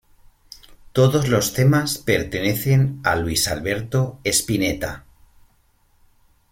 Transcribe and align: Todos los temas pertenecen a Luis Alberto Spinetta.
Todos 0.93 1.29
los 1.29 1.53
temas 1.53 1.99
pertenecen 1.99 3.01
a 3.03 3.15
Luis 3.15 3.47
Alberto 3.47 4.19
Spinetta. 4.23 5.05